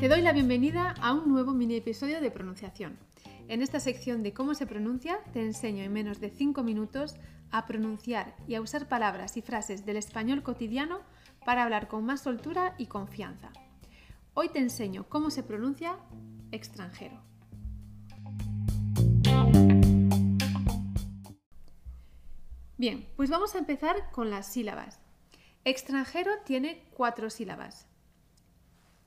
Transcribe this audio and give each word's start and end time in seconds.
Te 0.00 0.08
doy 0.10 0.20
la 0.20 0.32
bienvenida 0.34 0.94
a 1.00 1.14
un 1.14 1.32
nuevo 1.32 1.54
mini 1.54 1.76
episodio 1.76 2.20
de 2.20 2.30
pronunciación. 2.30 2.98
En 3.48 3.62
esta 3.62 3.80
sección 3.80 4.22
de 4.22 4.34
cómo 4.34 4.54
se 4.54 4.66
pronuncia 4.66 5.18
te 5.32 5.40
enseño 5.40 5.82
en 5.82 5.94
menos 5.94 6.20
de 6.20 6.28
5 6.28 6.62
minutos 6.62 7.16
a 7.50 7.64
pronunciar 7.64 8.36
y 8.46 8.54
a 8.56 8.60
usar 8.60 8.86
palabras 8.86 9.38
y 9.38 9.40
frases 9.40 9.86
del 9.86 9.96
español 9.96 10.42
cotidiano 10.42 11.00
para 11.46 11.62
hablar 11.62 11.88
con 11.88 12.04
más 12.04 12.20
soltura 12.20 12.74
y 12.76 12.84
confianza. 12.84 13.50
Hoy 14.34 14.50
te 14.50 14.58
enseño 14.58 15.08
cómo 15.08 15.30
se 15.30 15.42
pronuncia 15.42 15.96
extranjero. 16.52 17.18
Bien, 22.76 23.06
pues 23.16 23.30
vamos 23.30 23.54
a 23.54 23.58
empezar 23.58 24.10
con 24.10 24.28
las 24.28 24.52
sílabas. 24.52 25.03
Extranjero 25.64 26.30
tiene 26.44 26.84
cuatro 26.94 27.30
sílabas. 27.30 27.86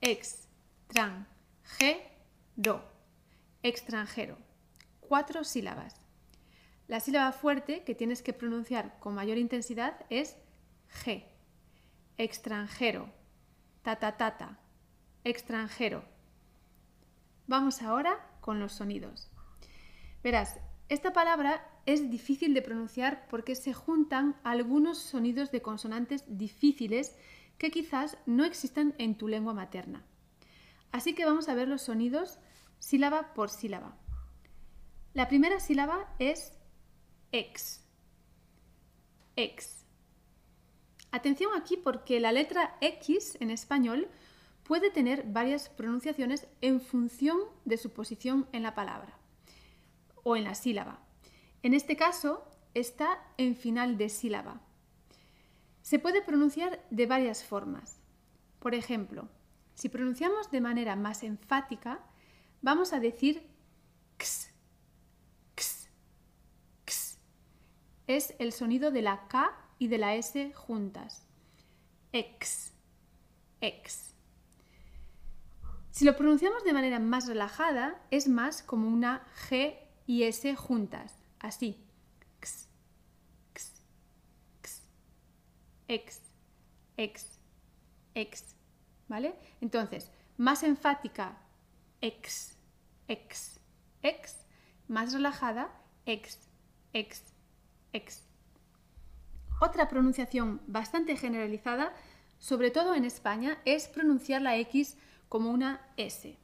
Ex, 0.00 0.48
tran, 0.88 1.28
ge, 1.62 2.02
do. 2.56 2.82
Extranjero. 3.62 4.36
Cuatro 5.00 5.44
sílabas. 5.44 5.94
La 6.88 6.98
sílaba 6.98 7.30
fuerte 7.30 7.84
que 7.84 7.94
tienes 7.94 8.20
que 8.20 8.32
pronunciar 8.32 8.98
con 8.98 9.14
mayor 9.14 9.38
intensidad 9.38 10.04
es 10.10 10.36
G. 11.04 11.24
Extranjero. 12.18 13.12
Tata 13.82 14.16
tata. 14.16 14.58
Extranjero. 15.22 16.02
Vamos 17.46 17.80
ahora 17.80 18.26
con 18.40 18.58
los 18.58 18.72
sonidos. 18.72 19.30
Verás, 20.24 20.58
esta 20.88 21.12
palabra 21.12 21.64
es 21.92 22.08
difícil 22.08 22.54
de 22.54 22.62
pronunciar 22.62 23.26
porque 23.28 23.54
se 23.54 23.72
juntan 23.72 24.36
algunos 24.44 24.98
sonidos 24.98 25.50
de 25.50 25.60
consonantes 25.60 26.24
difíciles 26.28 27.16
que 27.58 27.70
quizás 27.70 28.16
no 28.26 28.44
existan 28.44 28.94
en 28.98 29.16
tu 29.16 29.26
lengua 29.26 29.54
materna. 29.54 30.04
Así 30.92 31.14
que 31.14 31.24
vamos 31.24 31.48
a 31.48 31.54
ver 31.54 31.68
los 31.68 31.82
sonidos 31.82 32.38
sílaba 32.78 33.34
por 33.34 33.50
sílaba. 33.50 33.96
La 35.14 35.26
primera 35.28 35.58
sílaba 35.58 36.14
es 36.18 36.52
ex. 37.32 37.84
Ex. 39.34 39.84
Atención 41.10 41.50
aquí 41.56 41.76
porque 41.76 42.20
la 42.20 42.30
letra 42.30 42.76
X 42.80 43.36
en 43.40 43.50
español 43.50 44.08
puede 44.62 44.90
tener 44.90 45.24
varias 45.24 45.68
pronunciaciones 45.68 46.46
en 46.60 46.80
función 46.80 47.38
de 47.64 47.76
su 47.76 47.90
posición 47.90 48.48
en 48.52 48.62
la 48.62 48.76
palabra 48.76 49.18
o 50.22 50.36
en 50.36 50.44
la 50.44 50.54
sílaba. 50.54 51.09
En 51.62 51.74
este 51.74 51.96
caso 51.96 52.46
está 52.74 53.18
en 53.36 53.54
final 53.54 53.98
de 53.98 54.08
sílaba. 54.08 54.60
Se 55.82 55.98
puede 55.98 56.22
pronunciar 56.22 56.84
de 56.90 57.06
varias 57.06 57.44
formas. 57.44 58.00
Por 58.58 58.74
ejemplo, 58.74 59.28
si 59.74 59.88
pronunciamos 59.88 60.50
de 60.50 60.60
manera 60.60 60.96
más 60.96 61.22
enfática, 61.22 62.00
vamos 62.62 62.92
a 62.92 63.00
decir 63.00 63.50
x, 64.16 64.52
x, 65.52 65.90
x. 66.82 67.18
Es 68.06 68.34
el 68.38 68.52
sonido 68.52 68.90
de 68.90 69.02
la 69.02 69.26
K 69.28 69.50
y 69.78 69.88
de 69.88 69.98
la 69.98 70.14
S 70.14 70.52
juntas. 70.52 71.26
X, 72.12 72.74
x. 73.60 74.14
Si 75.90 76.04
lo 76.04 76.16
pronunciamos 76.16 76.64
de 76.64 76.72
manera 76.72 76.98
más 76.98 77.26
relajada, 77.26 78.00
es 78.10 78.28
más 78.28 78.62
como 78.62 78.88
una 78.88 79.26
G 79.48 79.78
y 80.06 80.24
S 80.24 80.54
juntas, 80.56 81.19
así. 81.40 81.76
X, 82.38 82.68
x, 83.52 83.72
x, 84.62 84.82
x, 85.88 86.20
x, 86.96 87.38
x. 88.14 88.54
¿Vale? 89.08 89.34
Entonces, 89.60 90.10
más 90.36 90.62
enfática, 90.62 91.36
x, 92.00 92.56
x, 93.08 93.60
x, 94.02 94.36
más 94.86 95.12
relajada, 95.12 95.70
x, 96.06 96.38
x, 96.92 97.24
x. 97.92 98.22
Otra 99.60 99.88
pronunciación 99.88 100.62
bastante 100.66 101.16
generalizada, 101.16 101.92
sobre 102.38 102.70
todo 102.70 102.94
en 102.94 103.04
España, 103.04 103.58
es 103.64 103.88
pronunciar 103.88 104.40
la 104.40 104.56
X 104.56 104.96
como 105.28 105.50
una 105.50 105.86
S. 105.98 106.38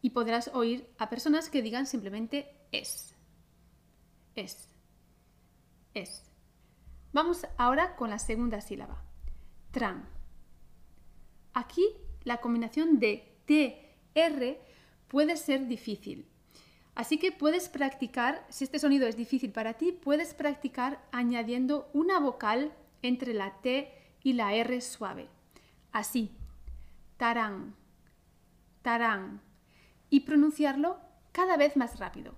Y 0.00 0.10
podrás 0.10 0.50
oír 0.52 0.88
a 0.98 1.08
personas 1.08 1.48
que 1.48 1.62
digan 1.62 1.86
simplemente 1.86 2.50
es. 2.72 3.11
Es. 4.34 4.68
Es. 5.94 6.30
Vamos 7.12 7.46
ahora 7.58 7.96
con 7.96 8.10
la 8.10 8.18
segunda 8.18 8.60
sílaba. 8.60 9.02
Tran. 9.70 10.08
Aquí 11.52 11.84
la 12.24 12.38
combinación 12.38 12.98
de 12.98 13.38
T, 13.46 13.96
R 14.14 14.60
puede 15.08 15.36
ser 15.36 15.66
difícil. 15.66 16.28
Así 16.94 17.18
que 17.18 17.32
puedes 17.32 17.68
practicar, 17.68 18.46
si 18.50 18.64
este 18.64 18.78
sonido 18.78 19.06
es 19.06 19.16
difícil 19.16 19.50
para 19.52 19.74
ti, 19.74 19.92
puedes 19.92 20.34
practicar 20.34 21.02
añadiendo 21.10 21.90
una 21.94 22.18
vocal 22.18 22.72
entre 23.00 23.34
la 23.34 23.60
T 23.60 23.92
y 24.22 24.34
la 24.34 24.54
R 24.54 24.80
suave. 24.80 25.28
Así, 25.90 26.30
tarán, 27.16 27.74
tarán. 28.82 29.40
Y 30.10 30.20
pronunciarlo 30.20 30.98
cada 31.32 31.56
vez 31.56 31.76
más 31.76 31.98
rápido. 31.98 32.34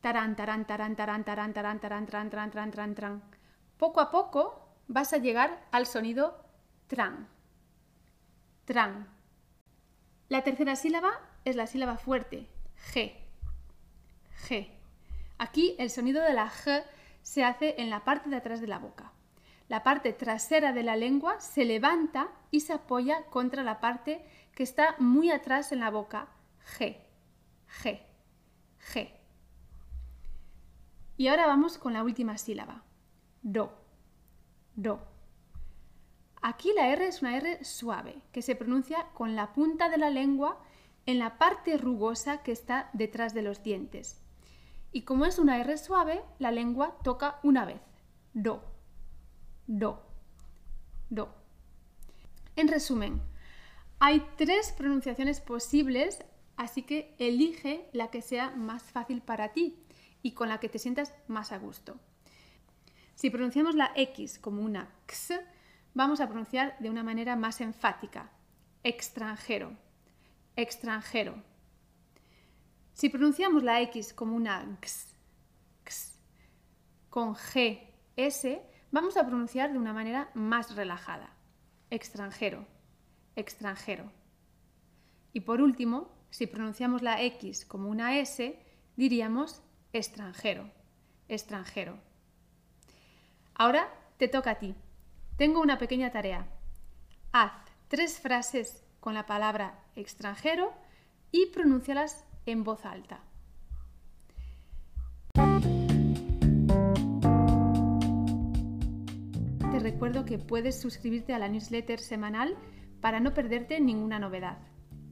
Tarán, 0.00 0.36
tarán, 0.36 0.64
tarán, 0.64 0.94
tarán, 0.94 1.24
tarán, 1.24 1.52
tarán, 1.52 1.80
tarán, 1.80 2.06
tarán, 2.06 2.30
tarán, 2.30 2.50
tarán, 2.50 2.70
tarán, 2.70 2.94
tarán. 2.94 3.22
Poco 3.76 4.00
a 4.00 4.10
poco 4.10 4.68
vas 4.86 5.12
a 5.12 5.18
llegar 5.18 5.66
al 5.72 5.86
sonido 5.86 6.44
tran. 6.86 7.28
Tran. 8.64 9.08
La 10.28 10.42
tercera 10.42 10.76
sílaba 10.76 11.20
es 11.44 11.56
la 11.56 11.66
sílaba 11.66 11.96
fuerte, 11.96 12.48
G. 12.92 13.12
G. 14.48 14.68
Aquí 15.38 15.74
el 15.78 15.90
sonido 15.90 16.22
de 16.22 16.32
la 16.32 16.50
G 16.50 16.84
se 17.22 17.44
hace 17.44 17.80
en 17.80 17.90
la 17.90 18.04
parte 18.04 18.30
de 18.30 18.36
atrás 18.36 18.60
de 18.60 18.66
la 18.66 18.78
boca. 18.78 19.12
La 19.68 19.82
parte 19.82 20.12
trasera 20.12 20.72
de 20.72 20.82
la 20.82 20.96
lengua 20.96 21.40
se 21.40 21.64
levanta 21.64 22.28
y 22.50 22.60
se 22.60 22.72
apoya 22.72 23.24
contra 23.26 23.62
la 23.62 23.80
parte 23.80 24.24
que 24.54 24.62
está 24.62 24.94
muy 24.98 25.30
atrás 25.30 25.72
en 25.72 25.80
la 25.80 25.90
boca, 25.90 26.28
G. 26.78 26.96
G. 27.82 28.00
G. 28.92 29.17
Y 31.18 31.26
ahora 31.26 31.48
vamos 31.48 31.78
con 31.78 31.92
la 31.94 32.04
última 32.04 32.38
sílaba, 32.38 32.84
Do. 33.42 33.72
Do. 34.76 35.00
Aquí 36.40 36.72
la 36.76 36.90
R 36.90 37.08
es 37.08 37.22
una 37.22 37.36
R 37.36 37.64
suave, 37.64 38.22
que 38.30 38.40
se 38.40 38.54
pronuncia 38.54 39.08
con 39.14 39.34
la 39.34 39.52
punta 39.52 39.88
de 39.88 39.98
la 39.98 40.10
lengua 40.10 40.62
en 41.06 41.18
la 41.18 41.36
parte 41.36 41.76
rugosa 41.76 42.44
que 42.44 42.52
está 42.52 42.88
detrás 42.92 43.34
de 43.34 43.42
los 43.42 43.64
dientes. 43.64 44.22
Y 44.92 45.02
como 45.02 45.24
es 45.24 45.40
una 45.40 45.58
R 45.58 45.76
suave, 45.76 46.22
la 46.38 46.52
lengua 46.52 46.96
toca 47.02 47.40
una 47.42 47.64
vez. 47.64 47.80
Do, 48.32 48.62
do, 49.66 50.00
do. 51.10 51.34
En 52.54 52.68
resumen, 52.68 53.20
hay 53.98 54.24
tres 54.36 54.70
pronunciaciones 54.70 55.40
posibles, 55.40 56.24
así 56.56 56.82
que 56.84 57.16
elige 57.18 57.90
la 57.92 58.12
que 58.12 58.22
sea 58.22 58.50
más 58.50 58.84
fácil 58.84 59.20
para 59.20 59.52
ti 59.52 59.84
y 60.22 60.32
con 60.32 60.48
la 60.48 60.58
que 60.60 60.68
te 60.68 60.78
sientas 60.78 61.14
más 61.26 61.52
a 61.52 61.58
gusto. 61.58 61.98
Si 63.14 63.30
pronunciamos 63.30 63.74
la 63.74 63.92
X 63.96 64.38
como 64.38 64.62
una 64.62 64.90
X, 65.06 65.32
vamos 65.94 66.20
a 66.20 66.28
pronunciar 66.28 66.76
de 66.78 66.90
una 66.90 67.02
manera 67.02 67.36
más 67.36 67.60
enfática. 67.60 68.30
Extranjero, 68.84 69.76
extranjero. 70.54 71.42
Si 72.92 73.08
pronunciamos 73.08 73.62
la 73.62 73.80
X 73.82 74.12
como 74.12 74.36
una 74.36 74.62
X, 74.80 75.16
X 75.82 76.18
con 77.10 77.34
G, 77.34 77.90
S, 78.16 78.62
vamos 78.90 79.16
a 79.16 79.26
pronunciar 79.26 79.72
de 79.72 79.78
una 79.78 79.92
manera 79.92 80.30
más 80.34 80.76
relajada. 80.76 81.32
Extranjero, 81.90 82.66
extranjero. 83.34 84.12
Y 85.32 85.40
por 85.40 85.60
último, 85.60 86.10
si 86.30 86.46
pronunciamos 86.46 87.02
la 87.02 87.22
X 87.22 87.64
como 87.64 87.88
una 87.88 88.18
S, 88.18 88.58
diríamos 88.96 89.62
extranjero, 89.92 90.70
extranjero. 91.28 91.98
Ahora 93.54 93.88
te 94.18 94.28
toca 94.28 94.52
a 94.52 94.58
ti. 94.58 94.74
Tengo 95.36 95.60
una 95.60 95.78
pequeña 95.78 96.10
tarea. 96.10 96.46
Haz 97.32 97.52
tres 97.88 98.20
frases 98.20 98.84
con 99.00 99.14
la 99.14 99.26
palabra 99.26 99.78
extranjero 99.96 100.72
y 101.32 101.46
pronúncialas 101.46 102.24
en 102.46 102.64
voz 102.64 102.84
alta. 102.84 103.20
Te 109.70 109.78
recuerdo 109.80 110.24
que 110.24 110.38
puedes 110.38 110.80
suscribirte 110.80 111.34
a 111.34 111.38
la 111.38 111.48
newsletter 111.48 112.00
semanal 112.00 112.56
para 113.00 113.20
no 113.20 113.32
perderte 113.32 113.80
ninguna 113.80 114.18
novedad. 114.18 114.58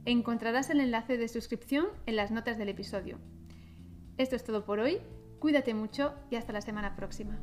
Encontrarás 0.05 0.69
el 0.69 0.81
enlace 0.81 1.17
de 1.17 1.27
suscripción 1.27 1.87
en 2.05 2.15
las 2.15 2.31
notas 2.31 2.57
del 2.57 2.69
episodio. 2.69 3.19
Esto 4.17 4.35
es 4.35 4.43
todo 4.43 4.65
por 4.65 4.79
hoy, 4.79 4.99
cuídate 5.39 5.75
mucho 5.75 6.13
y 6.31 6.37
hasta 6.37 6.51
la 6.51 6.61
semana 6.61 6.95
próxima. 6.95 7.37